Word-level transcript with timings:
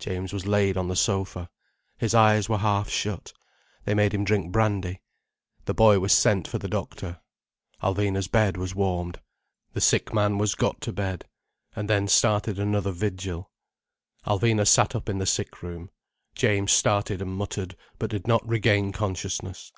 James 0.00 0.32
was 0.32 0.44
laid 0.44 0.76
on 0.76 0.88
the 0.88 0.96
sofa. 0.96 1.48
His 1.96 2.16
eyes 2.16 2.48
were 2.48 2.58
half 2.58 2.88
shut. 2.88 3.32
They 3.84 3.94
made 3.94 4.12
him 4.12 4.24
drink 4.24 4.50
brandy, 4.50 5.02
the 5.66 5.72
boy 5.72 6.00
was 6.00 6.12
sent 6.12 6.48
for 6.48 6.58
the 6.58 6.66
doctor, 6.66 7.20
Alvina's 7.80 8.26
bed 8.26 8.56
was 8.56 8.74
warmed. 8.74 9.20
The 9.72 9.80
sick 9.80 10.12
man 10.12 10.36
was 10.36 10.56
got 10.56 10.80
to 10.80 10.92
bed. 10.92 11.26
And 11.76 11.88
then 11.88 12.08
started 12.08 12.58
another 12.58 12.90
vigil. 12.90 13.52
Alvina 14.26 14.66
sat 14.66 14.96
up 14.96 15.08
in 15.08 15.18
the 15.18 15.26
sick 15.26 15.62
room. 15.62 15.90
James 16.34 16.72
started 16.72 17.22
and 17.22 17.32
muttered, 17.36 17.76
but 18.00 18.10
did 18.10 18.26
not 18.26 18.44
regain 18.48 18.90
consciousness. 18.90 19.70